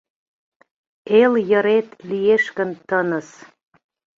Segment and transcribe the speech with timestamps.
[1.19, 3.29] Эл йырет лиеш гын тыныс